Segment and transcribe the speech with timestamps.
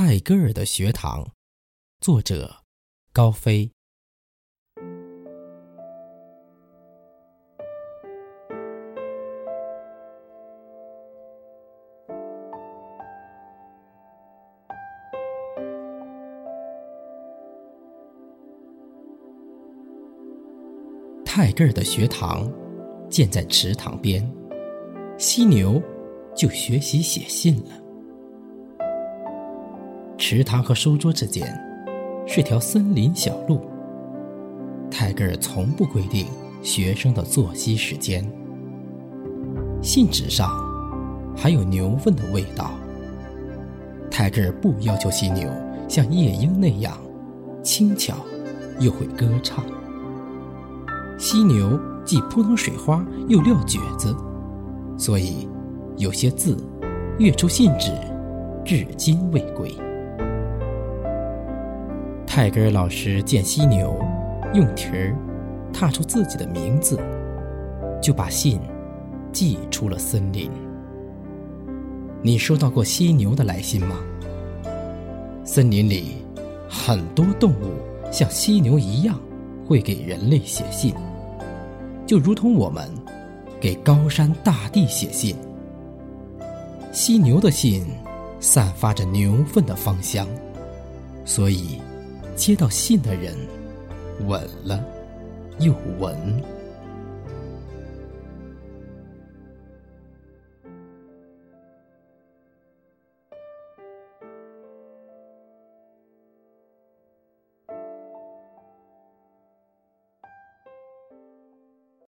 [0.00, 1.28] 泰戈尔的学堂，
[2.00, 2.58] 作者
[3.12, 3.68] 高飞。
[21.24, 22.48] 泰戈尔的学堂
[23.10, 24.24] 建在池塘边，
[25.18, 25.82] 犀牛
[26.36, 27.77] 就学习写信了。
[30.30, 31.58] 池塘和书桌之间
[32.26, 33.62] 是条森林小路。
[34.90, 36.26] 泰戈尔从不规定
[36.60, 38.22] 学生的作息时间。
[39.80, 40.50] 信纸上
[41.34, 42.72] 还有牛粪的味道。
[44.10, 45.50] 泰戈尔不要求犀牛
[45.88, 46.98] 像夜莺那样
[47.62, 48.14] 轻巧
[48.80, 49.64] 又会歌唱。
[51.16, 54.14] 犀牛既扑腾水花又撂蹶子，
[54.98, 55.48] 所以
[55.96, 56.54] 有些字
[57.18, 57.90] 跃出信纸，
[58.62, 59.74] 至今未归。
[62.38, 63.98] 泰戈尔老师见犀牛
[64.54, 65.12] 用蹄儿
[65.72, 66.96] 踏出自己的名字，
[68.00, 68.60] 就把信
[69.32, 70.48] 寄出了森林。
[72.22, 73.96] 你收到过犀牛的来信吗？
[75.44, 76.18] 森林里
[76.70, 77.72] 很多动物
[78.12, 79.18] 像犀牛一样
[79.66, 80.94] 会给人类写信，
[82.06, 82.88] 就如同我们
[83.60, 85.34] 给高山大地写信。
[86.92, 87.84] 犀牛的信
[88.38, 90.24] 散发着牛粪的芳香，
[91.24, 91.80] 所以。
[92.38, 93.34] 接到信的人，
[94.28, 94.80] 吻了
[95.58, 96.16] 又吻。